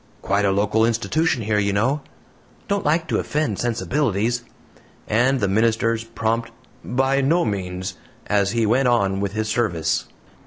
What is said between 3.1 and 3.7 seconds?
offend